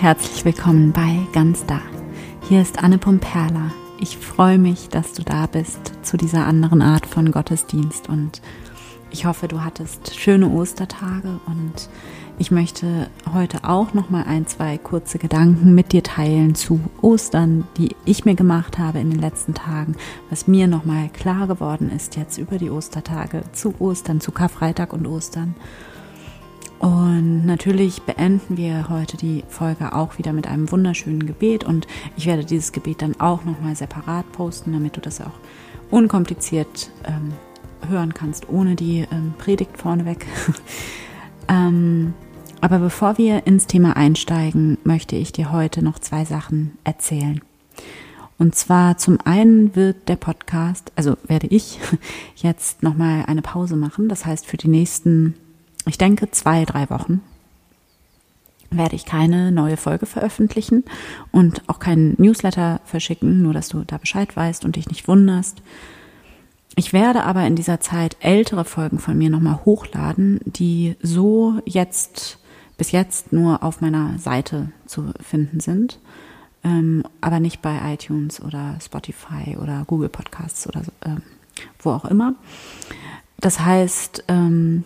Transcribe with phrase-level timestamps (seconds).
[0.00, 1.78] herzlich willkommen bei Ganz Da.
[2.48, 3.70] Hier ist Anne Pumperla.
[3.98, 8.40] Ich freue mich, dass du da bist zu dieser anderen Art von Gottesdienst und
[9.10, 11.90] ich hoffe, du hattest schöne Ostertage und
[12.38, 17.64] ich möchte heute auch noch mal ein, zwei kurze Gedanken mit dir teilen zu Ostern,
[17.76, 19.96] die ich mir gemacht habe in den letzten Tagen,
[20.30, 24.94] was mir noch mal klar geworden ist jetzt über die Ostertage zu Ostern, zu Karfreitag
[24.94, 25.54] und Ostern.
[26.80, 32.24] Und natürlich beenden wir heute die Folge auch wieder mit einem wunderschönen Gebet und ich
[32.24, 35.38] werde dieses Gebet dann auch nochmal separat posten, damit du das auch
[35.90, 37.34] unkompliziert ähm,
[37.86, 40.24] hören kannst, ohne die ähm, Predigt vorneweg.
[41.48, 42.14] ähm,
[42.62, 47.42] aber bevor wir ins Thema einsteigen, möchte ich dir heute noch zwei Sachen erzählen.
[48.38, 51.78] Und zwar zum einen wird der Podcast, also werde ich
[52.36, 54.08] jetzt nochmal eine Pause machen.
[54.08, 55.34] Das heißt, für die nächsten
[55.90, 57.20] ich denke, zwei, drei Wochen
[58.70, 60.84] werde ich keine neue Folge veröffentlichen
[61.32, 65.60] und auch keinen Newsletter verschicken, nur dass du da Bescheid weißt und dich nicht wunderst.
[66.76, 72.38] Ich werde aber in dieser Zeit ältere Folgen von mir nochmal hochladen, die so jetzt
[72.78, 75.98] bis jetzt nur auf meiner Seite zu finden sind,
[76.62, 81.16] ähm, aber nicht bei iTunes oder Spotify oder Google Podcasts oder äh,
[81.80, 82.36] wo auch immer.
[83.40, 84.84] Das heißt, ähm,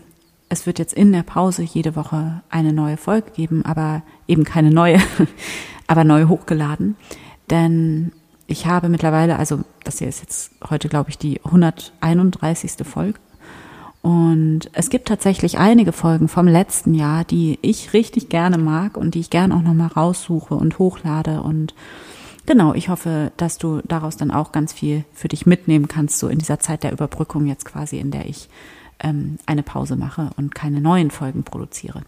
[0.55, 4.71] es wird jetzt in der Pause jede Woche eine neue Folge geben, aber eben keine
[4.71, 5.01] neue,
[5.89, 6.97] aber neu hochgeladen.
[7.51, 8.13] Denn
[8.47, 12.87] ich habe mittlerweile, also das hier ist jetzt heute, glaube ich, die 131.
[12.87, 13.19] Folge.
[14.01, 19.17] Und es gibt tatsächlich einige Folgen vom letzten Jahr, die ich richtig gerne mag und
[19.17, 21.43] die ich gerne auch nochmal raussuche und hochlade.
[21.43, 21.75] Und
[22.47, 26.29] genau, ich hoffe, dass du daraus dann auch ganz viel für dich mitnehmen kannst, so
[26.29, 28.49] in dieser Zeit der Überbrückung jetzt quasi, in der ich
[29.01, 32.03] ähm, eine Pause mache und keine neuen Folgen produziere.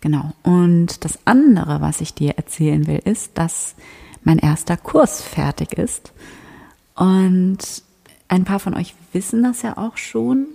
[0.00, 0.32] Genau.
[0.42, 3.76] Und das andere, was ich dir erzählen will, ist, dass
[4.24, 6.12] mein erster Kurs fertig ist.
[6.94, 7.58] Und
[8.28, 10.46] ein paar von euch wissen das ja auch schon.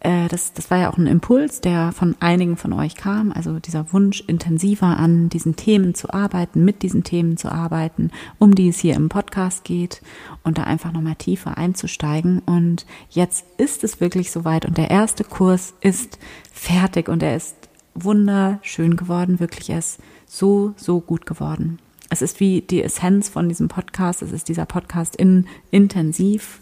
[0.00, 3.58] Äh, das, das war ja auch ein Impuls, der von einigen von euch kam, also
[3.58, 8.68] dieser Wunsch, intensiver an diesen Themen zu arbeiten, mit diesen Themen zu arbeiten, um die
[8.68, 10.02] es hier im Podcast geht
[10.44, 12.40] und da einfach nochmal tiefer einzusteigen.
[12.40, 16.18] Und jetzt ist es wirklich soweit und der erste Kurs ist
[16.52, 17.56] fertig und er ist
[17.94, 21.80] wunderschön geworden, wirklich er ist so, so gut geworden.
[22.10, 26.60] Es ist wie die Essenz von diesem Podcast, es ist dieser Podcast in intensiv.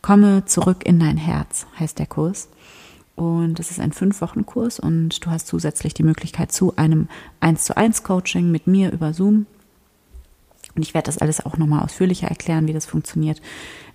[0.00, 2.48] Komme zurück in dein Herz, heißt der Kurs.
[3.18, 7.08] Und das ist ein Fünf-Wochen-Kurs und du hast zusätzlich die Möglichkeit zu einem
[7.40, 9.46] 1 zu 1 Coaching mit mir über Zoom.
[10.76, 13.42] Und ich werde das alles auch nochmal ausführlicher erklären, wie das funktioniert.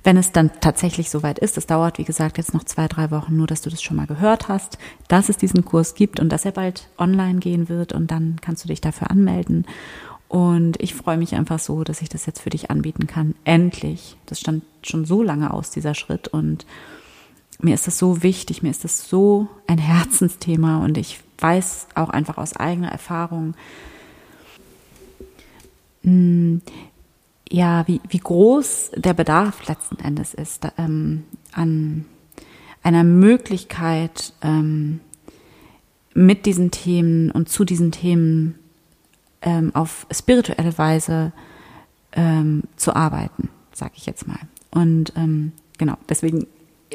[0.03, 3.37] Wenn es dann tatsächlich soweit ist, das dauert, wie gesagt, jetzt noch zwei, drei Wochen,
[3.37, 6.43] nur dass du das schon mal gehört hast, dass es diesen Kurs gibt und dass
[6.43, 9.65] er bald online gehen wird und dann kannst du dich dafür anmelden.
[10.27, 13.35] Und ich freue mich einfach so, dass ich das jetzt für dich anbieten kann.
[13.45, 14.17] Endlich.
[14.25, 16.27] Das stand schon so lange aus, dieser Schritt.
[16.27, 16.65] Und
[17.61, 22.09] mir ist das so wichtig, mir ist das so ein Herzensthema und ich weiß auch
[22.09, 23.53] einfach aus eigener Erfahrung,
[26.03, 26.61] hm,
[27.49, 32.05] ja, wie, wie groß der Bedarf letzten Endes ist ähm, an
[32.81, 34.99] einer Möglichkeit, ähm,
[36.13, 38.55] mit diesen Themen und zu diesen Themen
[39.41, 41.31] ähm, auf spirituelle Weise
[42.13, 44.39] ähm, zu arbeiten, sage ich jetzt mal.
[44.71, 46.47] Und ähm, genau, deswegen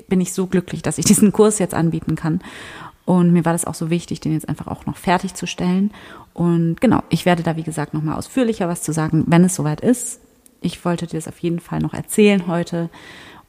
[0.08, 2.40] bin ich so glücklich, dass ich diesen Kurs jetzt anbieten kann.
[3.04, 5.92] Und mir war das auch so wichtig, den jetzt einfach auch noch fertigzustellen.
[6.34, 9.80] Und genau, ich werde da, wie gesagt, nochmal ausführlicher was zu sagen, wenn es soweit
[9.80, 10.20] ist.
[10.60, 12.90] Ich wollte dir das auf jeden Fall noch erzählen heute.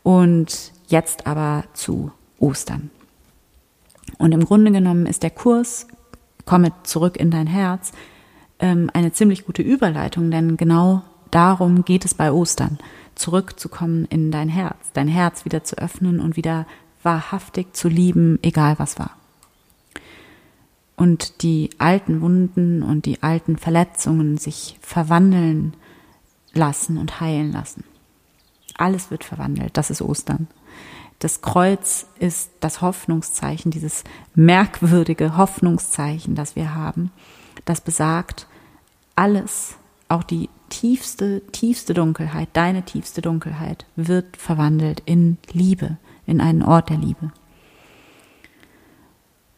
[0.02, 2.90] Und jetzt aber zu Ostern.
[4.18, 5.88] Und im Grunde genommen ist der Kurs
[6.50, 7.92] Komme zurück in dein Herz
[8.58, 12.80] ähm, eine ziemlich gute Überleitung, denn genau darum geht es bei Ostern
[13.20, 16.66] zurückzukommen in dein Herz, dein Herz wieder zu öffnen und wieder
[17.04, 19.12] wahrhaftig zu lieben, egal was war.
[20.96, 25.74] Und die alten Wunden und die alten Verletzungen sich verwandeln
[26.54, 27.84] lassen und heilen lassen.
[28.78, 30.48] Alles wird verwandelt, das ist Ostern.
[31.20, 34.04] Das Kreuz ist das Hoffnungszeichen, dieses
[34.36, 37.12] merkwürdige Hoffnungszeichen, das wir haben,
[37.66, 38.48] das besagt,
[39.16, 39.76] alles,
[40.10, 46.90] auch die tiefste, tiefste Dunkelheit, deine tiefste Dunkelheit wird verwandelt in Liebe, in einen Ort
[46.90, 47.32] der Liebe.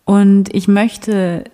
[0.06, 1.46] Und ich möchte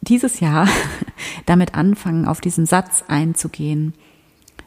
[0.00, 0.68] dieses Jahr
[1.46, 3.94] damit anfangen, auf diesen Satz einzugehen,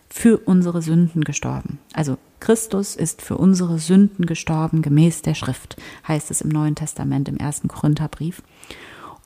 [0.09, 1.79] für unsere Sünden gestorben.
[1.93, 5.77] Also Christus ist für unsere Sünden gestorben, gemäß der Schrift,
[6.07, 8.41] heißt es im Neuen Testament im ersten Korintherbrief.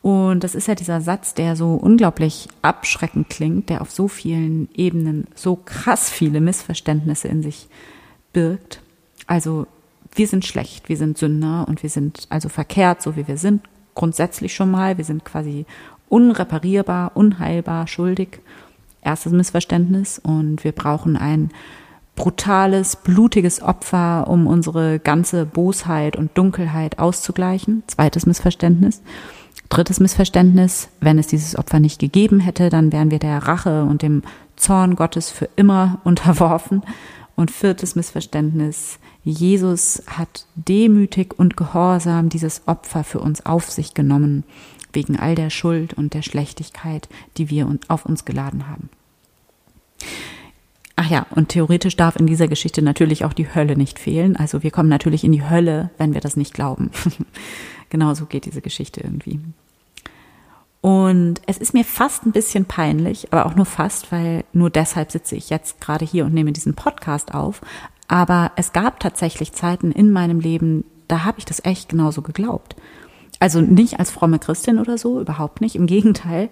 [0.02, 4.68] Und das ist ja dieser Satz, der so unglaublich abschreckend klingt, der auf so vielen
[4.74, 7.68] Ebenen so krass viele Missverständnisse in sich
[8.34, 8.82] birgt.
[9.28, 9.68] Also
[10.14, 13.62] wir sind schlecht, wir sind Sünder und wir sind also verkehrt, so wie wir sind,
[13.94, 14.98] grundsätzlich schon mal.
[14.98, 15.66] Wir sind quasi
[16.10, 18.40] unreparierbar, unheilbar, schuldig.
[19.04, 20.20] Erstes Missverständnis.
[20.20, 21.52] Und wir brauchen ein
[22.16, 27.84] brutales, blutiges Opfer, um unsere ganze Bosheit und Dunkelheit auszugleichen.
[27.88, 29.02] Zweites Missverständnis.
[29.72, 34.02] Drittes Missverständnis, wenn es dieses Opfer nicht gegeben hätte, dann wären wir der Rache und
[34.02, 34.22] dem
[34.58, 36.84] Zorn Gottes für immer unterworfen.
[37.38, 44.44] Und viertes Missverständnis, Jesus hat demütig und gehorsam dieses Opfer für uns auf sich genommen,
[44.92, 47.08] wegen all der Schuld und der Schlechtigkeit,
[47.38, 48.90] die wir auf uns geladen haben.
[51.04, 54.36] Ach ja, und theoretisch darf in dieser Geschichte natürlich auch die Hölle nicht fehlen.
[54.36, 56.92] Also wir kommen natürlich in die Hölle, wenn wir das nicht glauben.
[57.90, 59.40] Genauso geht diese Geschichte irgendwie.
[60.80, 65.12] Und es ist mir fast ein bisschen peinlich, aber auch nur fast, weil nur deshalb
[65.12, 67.62] sitze ich jetzt gerade hier und nehme diesen Podcast auf.
[68.08, 72.76] Aber es gab tatsächlich Zeiten in meinem Leben, da habe ich das echt genauso geglaubt.
[73.40, 75.76] Also nicht als fromme Christin oder so, überhaupt nicht.
[75.76, 76.50] Im Gegenteil.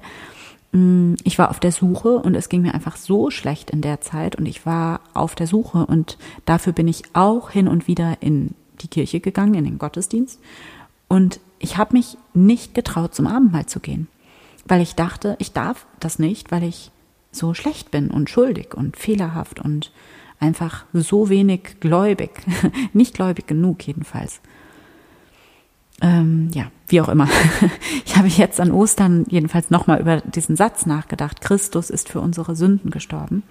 [0.72, 4.02] Mm, ich war auf der Suche und es ging mir einfach so schlecht in der
[4.02, 8.18] Zeit und ich war auf der Suche und dafür bin ich auch hin und wieder
[8.22, 10.40] in die Kirche gegangen, in den Gottesdienst.
[11.08, 14.08] Und ich habe mich nicht getraut, zum Abendmahl zu gehen
[14.70, 16.92] weil ich dachte, ich darf das nicht, weil ich
[17.32, 19.92] so schlecht bin und schuldig und fehlerhaft und
[20.40, 22.32] einfach so wenig gläubig,
[22.94, 24.42] nicht gläubig genug jedenfalls.
[26.02, 27.28] Ähm, ja, wie auch immer.
[28.06, 31.42] Ich habe jetzt an Ostern jedenfalls nochmal über diesen Satz nachgedacht.
[31.42, 33.44] Christus ist für unsere Sünden gestorben.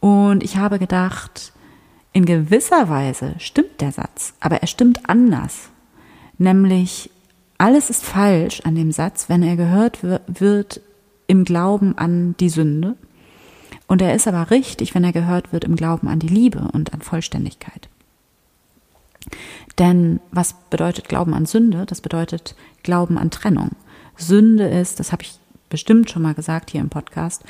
[0.00, 1.52] Und ich habe gedacht,
[2.12, 5.70] in gewisser Weise stimmt der Satz, aber er stimmt anders.
[6.38, 7.10] Nämlich,
[7.58, 10.80] alles ist falsch an dem Satz, wenn er gehört wird
[11.26, 12.96] im Glauben an die Sünde.
[13.86, 16.94] Und er ist aber richtig, wenn er gehört wird im Glauben an die Liebe und
[16.94, 17.88] an Vollständigkeit.
[19.78, 21.86] Denn was bedeutet Glauben an Sünde?
[21.86, 23.70] Das bedeutet Glauben an Trennung.
[24.16, 25.38] Sünde ist, das habe ich
[25.68, 27.44] bestimmt schon mal gesagt hier im Podcast,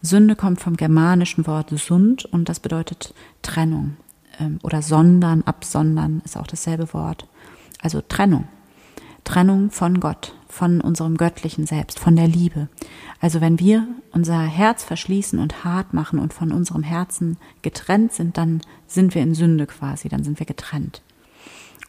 [0.00, 3.96] Sünde kommt vom germanischen Wort Sund und das bedeutet Trennung
[4.38, 7.26] ähm, oder sondern, absondern ist auch dasselbe Wort.
[7.82, 8.46] Also Trennung.
[9.28, 12.68] Trennung von Gott, von unserem göttlichen Selbst, von der Liebe.
[13.20, 18.38] Also wenn wir unser Herz verschließen und hart machen und von unserem Herzen getrennt sind,
[18.38, 21.02] dann sind wir in Sünde quasi, dann sind wir getrennt.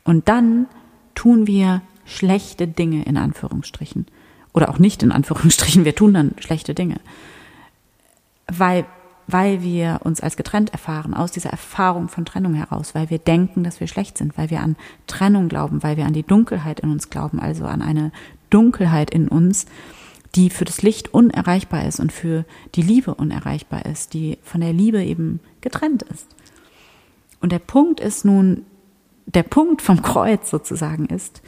[0.04, 0.68] Und dann
[1.16, 4.08] tun wir schlechte Dinge in Anführungsstrichen.
[4.54, 7.00] Oder auch nicht in Anführungsstrichen, wir tun dann schlechte Dinge.
[8.48, 8.86] Weil
[9.32, 13.64] weil wir uns als getrennt erfahren, aus dieser Erfahrung von Trennung heraus, weil wir denken,
[13.64, 14.76] dass wir schlecht sind, weil wir an
[15.08, 18.12] Trennung glauben, weil wir an die Dunkelheit in uns glauben, also an eine
[18.50, 19.66] Dunkelheit in uns,
[20.36, 22.46] die für das Licht unerreichbar ist und für
[22.76, 26.28] die Liebe unerreichbar ist, die von der Liebe eben getrennt ist.
[27.40, 28.66] Und der Punkt ist nun,
[29.26, 31.42] der Punkt vom Kreuz sozusagen ist,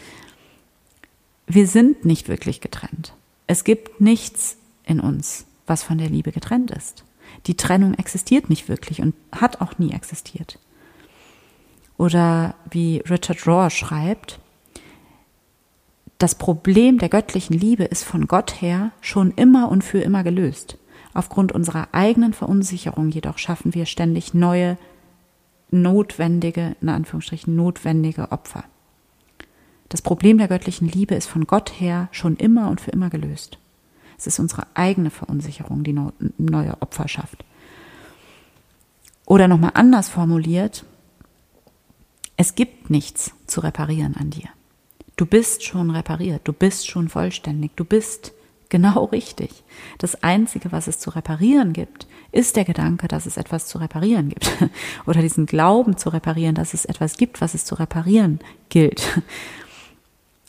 [1.47, 3.13] wir sind nicht wirklich getrennt.
[3.47, 4.55] Es gibt nichts
[4.85, 7.03] in uns, was von der Liebe getrennt ist.
[7.47, 10.59] Die Trennung existiert nicht wirklich und hat auch nie existiert.
[11.97, 14.39] Oder wie Richard Rohr schreibt,
[16.17, 20.77] das Problem der göttlichen Liebe ist von Gott her schon immer und für immer gelöst.
[21.13, 24.77] Aufgrund unserer eigenen Verunsicherung jedoch schaffen wir ständig neue,
[25.71, 28.63] notwendige, in Anführungsstrichen, notwendige Opfer.
[29.89, 33.57] Das Problem der göttlichen Liebe ist von Gott her schon immer und für immer gelöst.
[34.21, 35.97] Es ist unsere eigene Verunsicherung, die
[36.37, 37.43] neue Opfer schafft.
[39.25, 40.85] Oder nochmal anders formuliert,
[42.37, 44.49] es gibt nichts zu reparieren an dir.
[45.15, 48.33] Du bist schon repariert, du bist schon vollständig, du bist
[48.69, 49.63] genau richtig.
[49.97, 54.29] Das Einzige, was es zu reparieren gibt, ist der Gedanke, dass es etwas zu reparieren
[54.29, 54.51] gibt.
[55.07, 59.19] Oder diesen Glauben zu reparieren, dass es etwas gibt, was es zu reparieren gilt.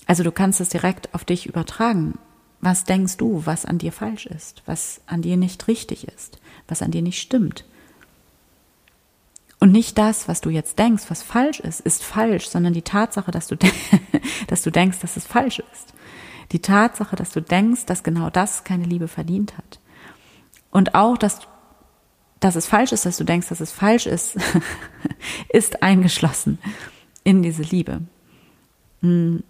[0.06, 2.18] Also du kannst es direkt auf dich übertragen.
[2.62, 6.38] Was denkst du, was an dir falsch ist, was an dir nicht richtig ist,
[6.68, 7.64] was an dir nicht stimmt?
[9.58, 13.32] Und nicht das, was du jetzt denkst, was falsch ist, ist falsch, sondern die Tatsache,
[13.32, 13.56] dass du,
[14.46, 15.92] dass du denkst, dass es falsch ist.
[16.52, 19.80] Die Tatsache, dass du denkst, dass genau das keine Liebe verdient hat.
[20.70, 21.40] Und auch, dass,
[22.38, 24.36] dass es falsch ist, dass du denkst, dass es falsch ist,
[25.48, 26.58] ist eingeschlossen
[27.24, 28.02] in diese Liebe.
[29.00, 29.42] Hm,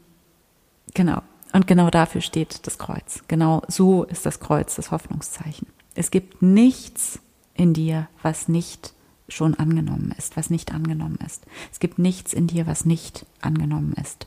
[0.95, 1.23] genau.
[1.53, 3.23] Und genau dafür steht das Kreuz.
[3.29, 5.69] Genau so ist das Kreuz das Hoffnungszeichen.
[5.95, 7.19] Es gibt nichts
[7.55, 8.95] in dir, was nicht
[9.29, 11.45] schon angenommen ist, was nicht angenommen ist.
[11.71, 14.27] Es gibt nichts in dir, was nicht angenommen ist.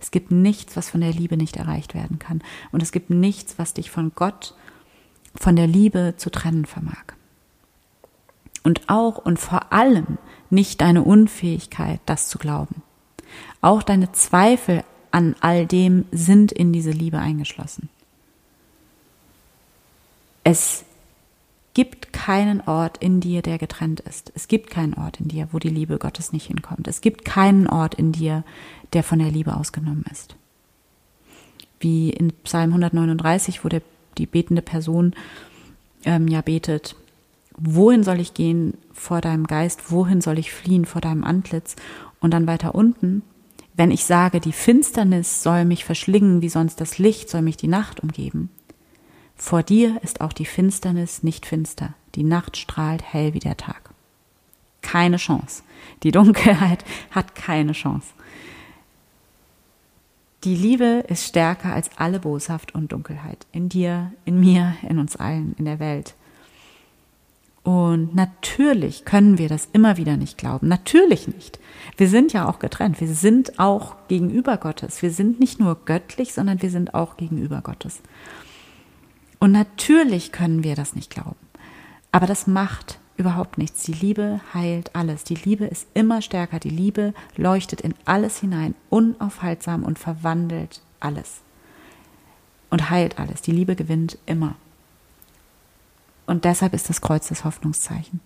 [0.00, 2.42] Es gibt nichts, was von der Liebe nicht erreicht werden kann.
[2.72, 4.54] Und es gibt nichts, was dich von Gott,
[5.34, 7.14] von der Liebe zu trennen vermag.
[8.62, 10.18] Und auch und vor allem
[10.50, 12.82] nicht deine Unfähigkeit, das zu glauben.
[13.60, 14.82] Auch deine Zweifel
[15.16, 17.88] an all dem sind in diese Liebe eingeschlossen.
[20.44, 20.84] Es
[21.72, 24.30] gibt keinen Ort in dir, der getrennt ist.
[24.34, 26.86] Es gibt keinen Ort in dir, wo die Liebe Gottes nicht hinkommt.
[26.86, 28.44] Es gibt keinen Ort in dir,
[28.92, 30.36] der von der Liebe ausgenommen ist.
[31.80, 33.80] Wie in Psalm 139, wo der,
[34.18, 35.14] die betende Person
[36.04, 36.94] ähm, ja betet,
[37.56, 41.74] wohin soll ich gehen vor deinem Geist, wohin soll ich fliehen vor deinem Antlitz?
[42.20, 43.22] Und dann weiter unten,
[43.76, 47.68] wenn ich sage, die Finsternis soll mich verschlingen, wie sonst das Licht soll mich die
[47.68, 48.50] Nacht umgeben.
[49.36, 53.90] Vor dir ist auch die Finsternis nicht finster, die Nacht strahlt hell wie der Tag.
[54.80, 55.62] Keine Chance.
[56.02, 58.08] Die Dunkelheit hat keine Chance.
[60.44, 63.46] Die Liebe ist stärker als alle Boshaft und Dunkelheit.
[63.52, 66.14] In dir, in mir, in uns allen, in der Welt.
[67.66, 70.68] Und natürlich können wir das immer wieder nicht glauben.
[70.68, 71.58] Natürlich nicht.
[71.96, 73.00] Wir sind ja auch getrennt.
[73.00, 75.02] Wir sind auch gegenüber Gottes.
[75.02, 78.02] Wir sind nicht nur göttlich, sondern wir sind auch gegenüber Gottes.
[79.40, 81.34] Und natürlich können wir das nicht glauben.
[82.12, 83.82] Aber das macht überhaupt nichts.
[83.82, 85.24] Die Liebe heilt alles.
[85.24, 86.60] Die Liebe ist immer stärker.
[86.60, 91.40] Die Liebe leuchtet in alles hinein, unaufhaltsam und verwandelt alles.
[92.70, 93.42] Und heilt alles.
[93.42, 94.54] Die Liebe gewinnt immer.
[96.26, 98.20] Und deshalb ist das Kreuz das Hoffnungszeichen,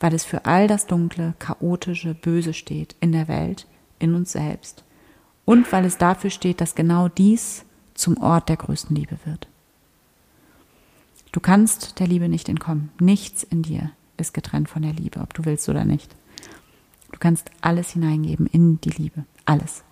[0.00, 3.66] weil es für all das Dunkle, Chaotische, Böse steht in der Welt,
[3.98, 4.84] in uns selbst
[5.44, 7.64] und weil es dafür steht, dass genau dies
[7.94, 9.48] zum Ort der größten Liebe wird.
[11.32, 12.90] Du kannst der Liebe nicht entkommen.
[13.00, 16.14] Nichts in dir ist getrennt von der Liebe, ob du willst oder nicht.
[17.12, 19.24] Du kannst alles hineingeben in die Liebe.
[19.46, 19.84] Alles.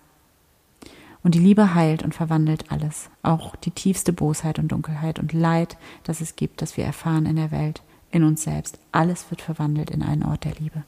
[1.27, 5.77] Und die Liebe heilt und verwandelt alles, auch die tiefste Bosheit und Dunkelheit und Leid,
[6.05, 8.79] das es gibt, das wir erfahren in der Welt, in uns selbst.
[8.93, 10.85] Alles wird verwandelt in einen Ort der Liebe.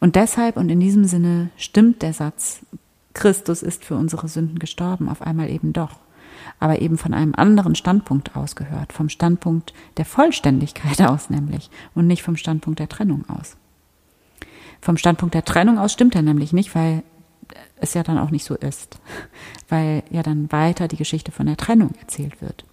[0.00, 2.60] Und deshalb und in diesem Sinne stimmt der Satz,
[3.14, 5.98] Christus ist für unsere Sünden gestorben, auf einmal eben doch,
[6.58, 12.06] aber eben von einem anderen Standpunkt aus gehört, vom Standpunkt der Vollständigkeit aus nämlich und
[12.06, 13.56] nicht vom Standpunkt der Trennung aus.
[14.82, 17.02] Vom Standpunkt der Trennung aus stimmt er nämlich nicht, weil
[17.80, 18.98] es ja dann auch nicht so ist,
[19.68, 22.64] weil ja dann weiter die Geschichte von der Trennung erzählt wird.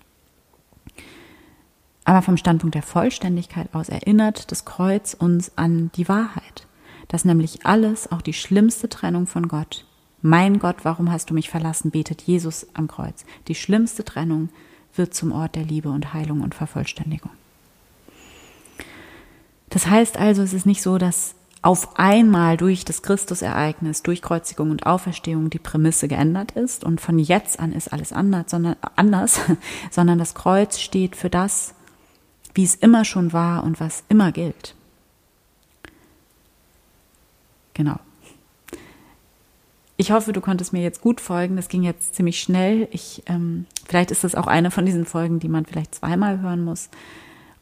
[2.06, 6.66] Aber vom Standpunkt der Vollständigkeit aus erinnert das Kreuz uns an die Wahrheit,
[7.10, 9.86] dass nämlich alles, auch die schlimmste Trennung von Gott,
[10.22, 13.26] mein Gott, warum hast du mich verlassen, betet Jesus am Kreuz.
[13.48, 14.50] Die schlimmste Trennung
[14.96, 17.32] wird zum Ort der Liebe und Heilung und Vervollständigung.
[19.70, 21.36] Das heißt also, es ist nicht so, dass
[21.68, 27.20] auf einmal durch das Christusereignis, durch Kreuzigung und Auferstehung die Prämisse geändert ist und von
[27.20, 29.42] jetzt an ist alles anders, sondern, anders,
[29.92, 31.76] sondern das Kreuz steht für das,
[32.54, 34.76] wie es immer schon war und was immer gilt.
[37.74, 38.00] Genau.
[39.98, 41.58] Ich hoffe, du konntest mir jetzt gut folgen.
[41.58, 42.88] Das ging jetzt ziemlich schnell.
[42.92, 46.64] Ich, ähm, vielleicht ist das auch eine von diesen Folgen, die man vielleicht zweimal hören
[46.64, 46.90] muss.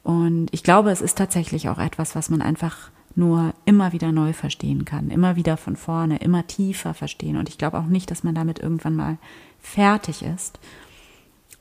[0.04, 4.34] Und ich glaube, es ist tatsächlich auch etwas, was man einfach nur immer wieder neu
[4.34, 7.38] verstehen kann, immer wieder von vorne, immer tiefer verstehen.
[7.38, 9.18] Und ich glaube auch nicht, dass man damit irgendwann mal
[9.60, 10.60] fertig ist.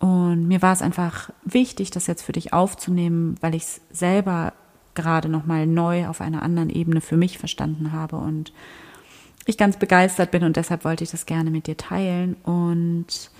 [0.00, 4.52] Und mir war es einfach wichtig, das jetzt für dich aufzunehmen, weil ich es selber
[4.94, 8.52] gerade nochmal neu auf einer anderen Ebene für mich verstanden habe und
[9.46, 13.30] ich ganz begeistert bin und deshalb wollte ich das gerne mit dir teilen und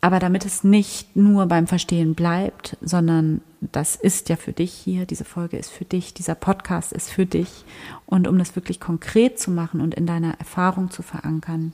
[0.00, 5.04] aber damit es nicht nur beim Verstehen bleibt, sondern das ist ja für dich hier,
[5.04, 7.64] diese Folge ist für dich, dieser Podcast ist für dich.
[8.06, 11.72] Und um das wirklich konkret zu machen und in deiner Erfahrung zu verankern,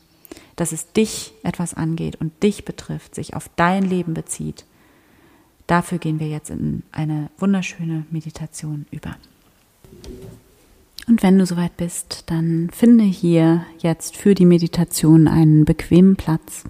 [0.57, 4.65] dass es dich etwas angeht und dich betrifft, sich auf dein Leben bezieht,
[5.69, 9.17] dafür gehen wir jetzt in eine wunderschöne Meditation über.
[11.07, 16.65] Und wenn du soweit bist, dann finde hier jetzt für die Meditation einen bequemen Platz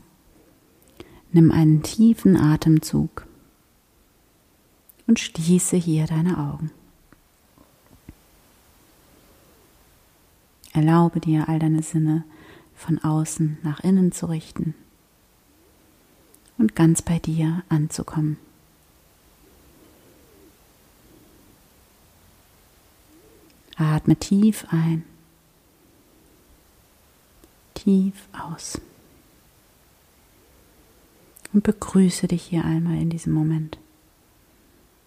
[1.37, 3.27] Nimm einen tiefen Atemzug
[5.07, 6.71] und schließe hier deine Augen.
[10.73, 12.25] Erlaube dir, all deine Sinne
[12.75, 14.75] von außen nach innen zu richten
[16.57, 18.39] und ganz bei dir anzukommen.
[23.77, 25.05] Atme tief ein,
[27.75, 28.81] tief aus
[31.57, 33.79] und begrüße dich hier einmal in diesem Moment.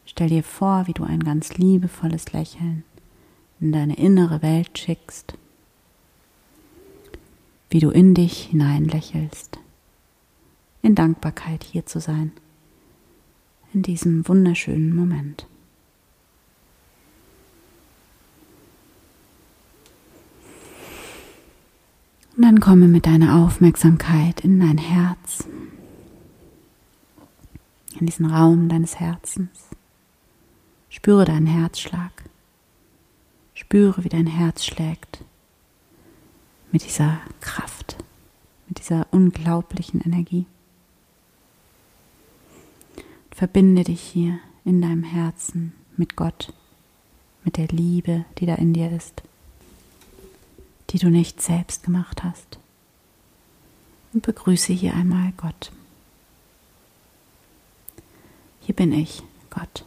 [0.06, 2.84] Stell dir vor, wie du ein ganz liebevolles Lächeln
[3.62, 5.36] in deine innere Welt schickst
[7.70, 9.60] wie du in dich hinein lächelst,
[10.82, 12.32] in Dankbarkeit hier zu sein,
[13.74, 15.46] in diesem wunderschönen Moment.
[22.36, 25.48] Und dann komme mit deiner Aufmerksamkeit in dein Herz,
[27.98, 29.68] in diesen Raum deines Herzens.
[30.90, 32.12] Spüre deinen Herzschlag.
[33.54, 35.24] Spüre, wie dein Herz schlägt.
[36.72, 37.98] Mit dieser Kraft,
[38.68, 40.46] mit dieser unglaublichen Energie.
[43.32, 46.54] Verbinde dich hier in deinem Herzen mit Gott,
[47.44, 49.24] mit der Liebe, die da in dir ist
[50.92, 52.60] die du nicht selbst gemacht hast.
[54.14, 55.72] Und begrüße hier einmal Gott.
[58.70, 59.84] Hier bin ich, Gott.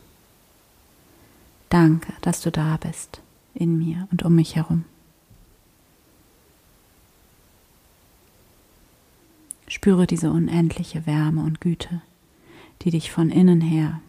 [1.68, 3.20] Danke, dass du da bist,
[3.54, 4.86] in mir und um mich herum.
[9.68, 12.02] Spüre diese unendliche Wärme und Güte,
[12.80, 14.00] die dich von innen her,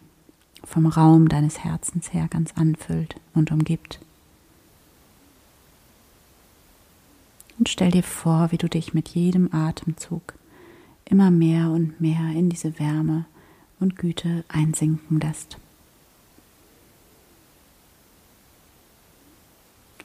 [0.63, 3.99] vom Raum deines Herzens her ganz anfüllt und umgibt.
[7.59, 10.33] Und stell dir vor, wie du dich mit jedem Atemzug
[11.05, 13.25] immer mehr und mehr in diese Wärme
[13.79, 15.57] und Güte einsinken lässt.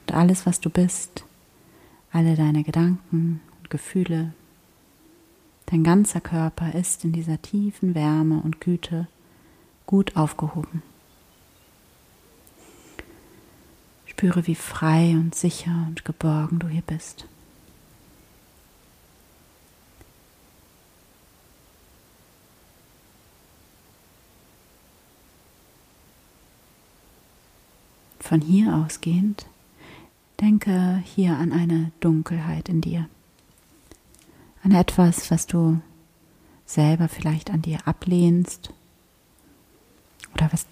[0.00, 1.24] Und alles, was du bist,
[2.12, 4.32] alle deine Gedanken und Gefühle,
[5.66, 9.06] dein ganzer Körper ist in dieser tiefen Wärme und Güte
[9.86, 10.82] gut aufgehoben.
[14.06, 17.26] Spüre, wie frei und sicher und geborgen du hier bist.
[28.28, 29.46] Von hier ausgehend,
[30.38, 33.08] denke hier an eine Dunkelheit in dir,
[34.62, 35.80] an etwas, was du
[36.66, 38.74] selber vielleicht an dir ablehnst
[40.34, 40.66] oder was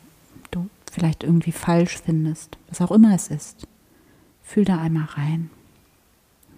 [0.51, 3.66] du vielleicht irgendwie falsch findest, was auch immer es ist.
[4.42, 5.49] Fühl da einmal rein.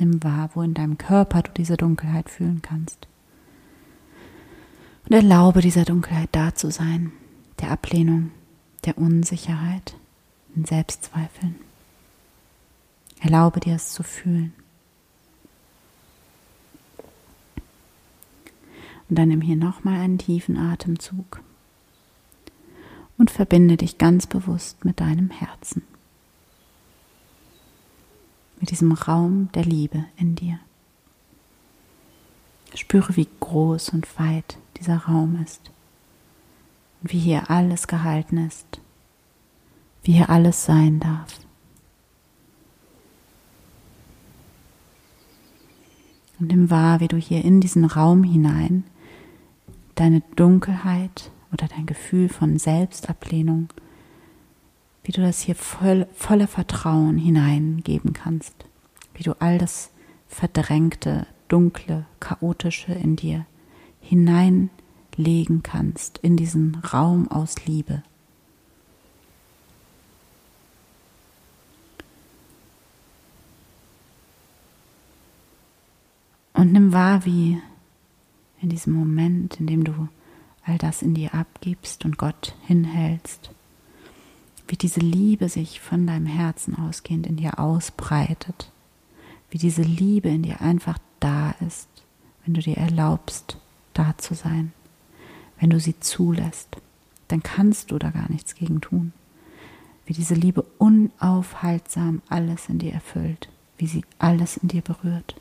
[0.00, 3.06] Nimm wahr, wo in deinem Körper du diese Dunkelheit fühlen kannst.
[5.04, 7.12] Und erlaube dieser Dunkelheit da zu sein,
[7.60, 8.32] der Ablehnung,
[8.84, 9.94] der Unsicherheit,
[10.54, 11.56] in Selbstzweifeln.
[13.20, 14.52] Erlaube dir es zu fühlen.
[19.08, 21.40] Und dann nimm hier nochmal einen tiefen Atemzug
[23.16, 25.82] und verbinde dich ganz bewusst mit deinem Herzen,
[28.60, 30.60] mit diesem Raum der Liebe in dir.
[32.74, 35.70] Spüre, wie groß und weit dieser Raum ist
[37.02, 38.80] und wie hier alles gehalten ist
[40.02, 41.38] wie hier alles sein darf.
[46.38, 48.84] Und nimm wahr, wie du hier in diesen Raum hinein
[49.96, 53.68] deine Dunkelheit oder dein Gefühl von Selbstablehnung,
[55.02, 58.54] wie du das hier voll, voller Vertrauen hineingeben kannst,
[59.14, 59.90] wie du all das
[60.28, 63.46] Verdrängte, Dunkle, Chaotische in dir
[64.00, 68.02] hineinlegen kannst in diesen Raum aus Liebe.
[76.58, 77.62] Und nimm wahr, wie
[78.60, 80.08] in diesem Moment, in dem du
[80.64, 83.52] all das in dir abgibst und Gott hinhältst,
[84.66, 88.72] wie diese Liebe sich von deinem Herzen ausgehend in dir ausbreitet,
[89.50, 91.86] wie diese Liebe in dir einfach da ist,
[92.44, 93.56] wenn du dir erlaubst,
[93.94, 94.72] da zu sein,
[95.60, 96.76] wenn du sie zulässt,
[97.28, 99.12] dann kannst du da gar nichts gegen tun,
[100.06, 105.36] wie diese Liebe unaufhaltsam alles in dir erfüllt, wie sie alles in dir berührt.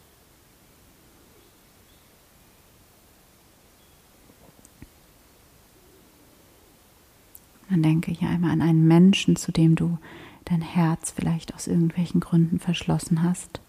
[7.69, 9.97] Dann denke hier einmal an einen Menschen, zu dem du
[10.45, 13.61] dein Herz vielleicht aus irgendwelchen Gründen verschlossen hast,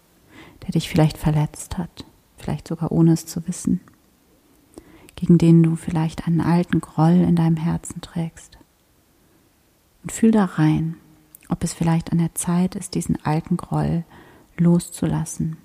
[0.63, 2.05] der dich vielleicht verletzt hat,
[2.37, 3.81] vielleicht sogar ohne es zu wissen,
[5.15, 8.57] gegen den du vielleicht einen alten Groll in deinem Herzen trägst.
[10.03, 10.95] Und fühl da rein,
[11.49, 14.05] ob es vielleicht an der Zeit ist, diesen alten Groll
[14.57, 15.57] loszulassen.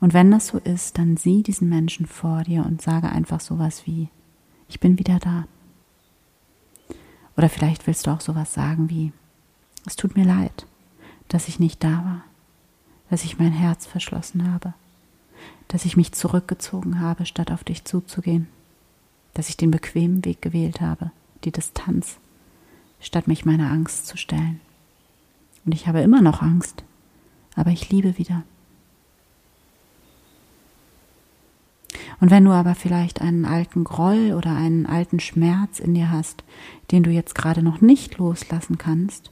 [0.00, 3.86] Und wenn das so ist, dann sieh diesen Menschen vor dir und sage einfach sowas
[3.86, 4.08] wie,
[4.68, 5.46] ich bin wieder da.
[7.38, 9.12] Oder vielleicht willst du auch sowas sagen wie,
[9.86, 10.66] es tut mir leid,
[11.28, 12.24] dass ich nicht da war,
[13.10, 14.74] dass ich mein Herz verschlossen habe,
[15.68, 18.48] dass ich mich zurückgezogen habe, statt auf dich zuzugehen,
[19.34, 21.12] dass ich den bequemen Weg gewählt habe,
[21.44, 22.16] die Distanz,
[22.98, 24.60] statt mich meiner Angst zu stellen.
[25.64, 26.82] Und ich habe immer noch Angst,
[27.54, 28.42] aber ich liebe wieder.
[32.20, 36.42] Und wenn du aber vielleicht einen alten Groll oder einen alten Schmerz in dir hast,
[36.90, 39.30] den du jetzt gerade noch nicht loslassen kannst,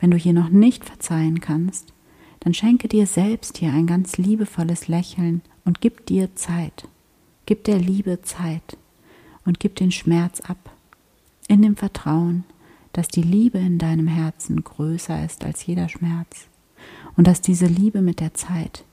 [0.00, 1.92] wenn du hier noch nicht verzeihen kannst,
[2.40, 6.88] dann schenke dir selbst hier ein ganz liebevolles Lächeln und gib dir Zeit.
[7.46, 8.76] Gib der Liebe Zeit
[9.44, 10.70] und gib den Schmerz ab,
[11.48, 12.44] in dem Vertrauen,
[12.92, 16.46] dass die Liebe in deinem Herzen größer ist als jeder Schmerz
[17.16, 18.84] und dass diese Liebe mit der Zeit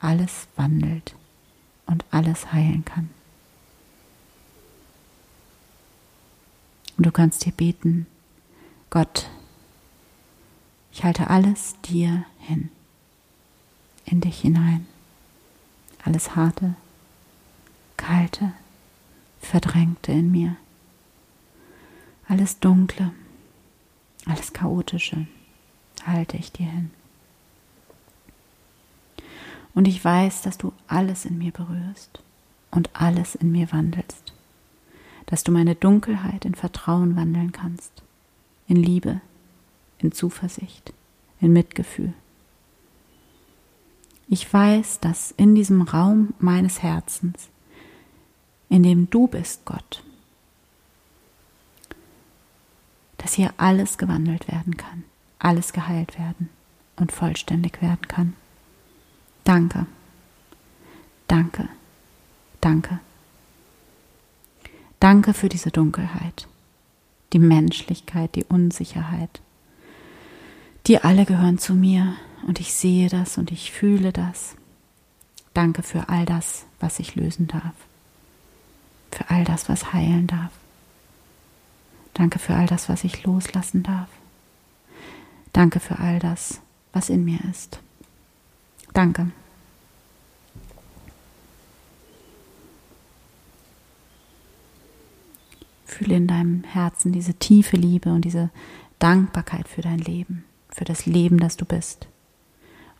[0.00, 1.14] alles wandelt
[1.86, 3.10] und alles heilen kann.
[6.96, 8.06] Und du kannst hier beten,
[8.90, 9.28] Gott,
[10.92, 12.70] ich halte alles dir hin,
[14.04, 14.86] in dich hinein,
[16.04, 16.76] alles harte,
[17.96, 18.52] kalte,
[19.40, 20.56] verdrängte in mir,
[22.28, 23.12] alles dunkle,
[24.26, 25.26] alles chaotische
[26.06, 26.90] halte ich dir hin.
[29.74, 32.22] Und ich weiß, dass du alles in mir berührst
[32.70, 34.32] und alles in mir wandelst.
[35.26, 38.02] Dass du meine Dunkelheit in Vertrauen wandeln kannst,
[38.68, 39.20] in Liebe,
[39.98, 40.92] in Zuversicht,
[41.40, 42.12] in Mitgefühl.
[44.28, 47.48] Ich weiß, dass in diesem Raum meines Herzens,
[48.68, 50.02] in dem du bist, Gott,
[53.18, 55.04] dass hier alles gewandelt werden kann,
[55.38, 56.48] alles geheilt werden
[56.96, 58.34] und vollständig werden kann.
[59.44, 59.86] Danke.
[61.28, 61.68] Danke.
[62.60, 63.00] Danke.
[65.00, 66.48] Danke für diese Dunkelheit,
[67.34, 69.42] die Menschlichkeit, die Unsicherheit.
[70.86, 72.14] Die alle gehören zu mir
[72.46, 74.56] und ich sehe das und ich fühle das.
[75.52, 77.74] Danke für all das, was ich lösen darf.
[79.10, 80.52] Für all das, was heilen darf.
[82.14, 84.08] Danke für all das, was ich loslassen darf.
[85.52, 86.60] Danke für all das,
[86.92, 87.78] was in mir ist.
[88.94, 89.26] Danke.
[95.84, 98.50] Fühle in deinem Herzen diese tiefe Liebe und diese
[99.00, 102.06] Dankbarkeit für dein Leben, für das Leben, das du bist.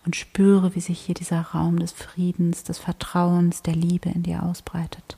[0.05, 4.43] Und spüre, wie sich hier dieser Raum des Friedens, des Vertrauens, der Liebe in dir
[4.43, 5.17] ausbreitet.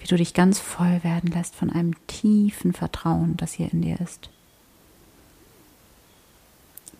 [0.00, 4.00] Wie du dich ganz voll werden lässt von einem tiefen Vertrauen, das hier in dir
[4.00, 4.30] ist.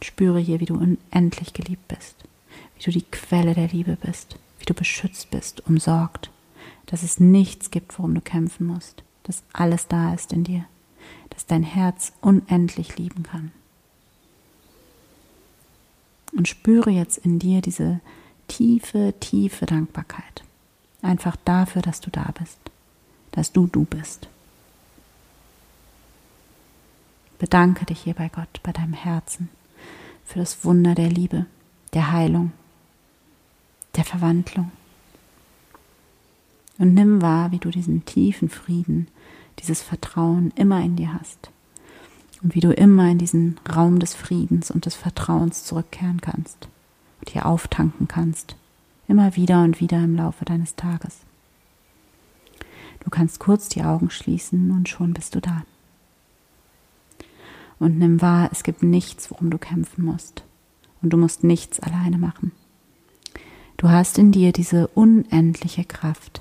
[0.00, 2.16] Spüre hier, wie du unendlich geliebt bist
[2.82, 6.30] wie du die Quelle der Liebe bist, wie du beschützt bist, umsorgt,
[6.86, 10.64] dass es nichts gibt, worum du kämpfen musst, dass alles da ist in dir,
[11.30, 13.52] dass dein Herz unendlich lieben kann.
[16.32, 18.00] Und spüre jetzt in dir diese
[18.48, 20.42] tiefe, tiefe Dankbarkeit.
[21.02, 22.58] Einfach dafür, dass du da bist,
[23.30, 24.28] dass du du bist.
[27.38, 29.50] Bedanke dich hier bei Gott, bei deinem Herzen,
[30.24, 31.46] für das Wunder der Liebe,
[31.92, 32.52] der Heilung,
[33.96, 34.70] der Verwandlung.
[36.78, 39.08] Und nimm wahr, wie du diesen tiefen Frieden,
[39.58, 41.50] dieses Vertrauen immer in dir hast.
[42.42, 46.68] Und wie du immer in diesen Raum des Friedens und des Vertrauens zurückkehren kannst
[47.20, 48.56] und hier auftanken kannst.
[49.06, 51.20] Immer wieder und wieder im Laufe deines Tages.
[53.04, 55.64] Du kannst kurz die Augen schließen und schon bist du da.
[57.78, 60.44] Und nimm wahr, es gibt nichts, worum du kämpfen musst.
[61.02, 62.52] Und du musst nichts alleine machen.
[63.82, 66.40] Du hast in dir diese unendliche Kraft,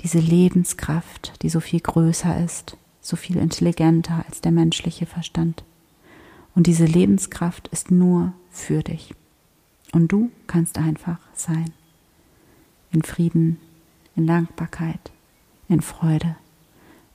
[0.00, 5.62] diese Lebenskraft, die so viel größer ist, so viel intelligenter als der menschliche Verstand.
[6.56, 9.14] Und diese Lebenskraft ist nur für dich.
[9.92, 11.72] Und du kannst einfach sein.
[12.90, 13.58] In Frieden,
[14.16, 15.12] in Dankbarkeit,
[15.68, 16.34] in Freude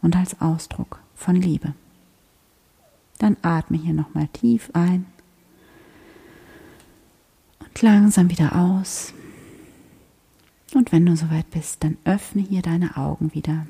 [0.01, 1.73] und als Ausdruck von Liebe.
[3.19, 5.07] Dann atme hier nochmal tief ein
[7.59, 9.11] und langsam wieder aus.
[10.73, 13.67] Und wenn du soweit bist, dann öffne hier deine Augen wieder.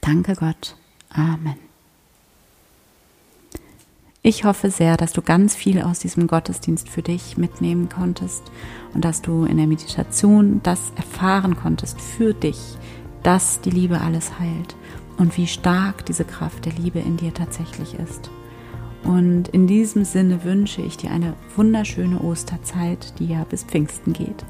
[0.00, 0.76] Danke Gott.
[1.10, 1.56] Amen.
[4.24, 8.44] Ich hoffe sehr, dass du ganz viel aus diesem Gottesdienst für dich mitnehmen konntest
[8.94, 12.58] und dass du in der Meditation das erfahren konntest für dich,
[13.24, 14.76] dass die Liebe alles heilt
[15.18, 18.30] und wie stark diese Kraft der Liebe in dir tatsächlich ist.
[19.02, 24.44] Und in diesem Sinne wünsche ich dir eine wunderschöne Osterzeit, die ja bis Pfingsten geht.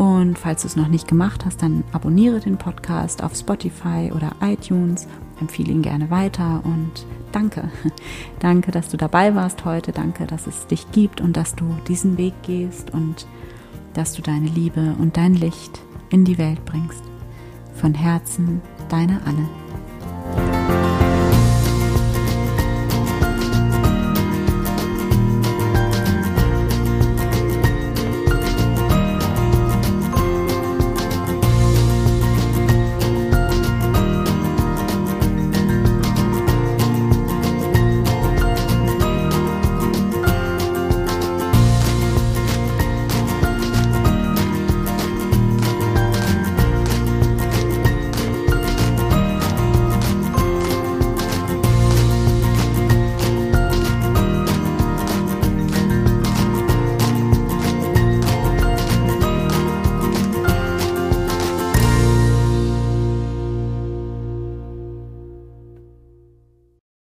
[0.00, 4.32] Und falls du es noch nicht gemacht hast, dann abonniere den Podcast auf Spotify oder
[4.40, 5.06] iTunes,
[5.40, 7.70] empfehle ihn gerne weiter und danke.
[8.40, 9.92] Danke, dass du dabei warst heute.
[9.92, 13.26] Danke, dass es dich gibt und dass du diesen Weg gehst und
[13.92, 17.02] dass du deine Liebe und dein Licht in die Welt bringst.
[17.74, 19.50] Von Herzen, deine Anne.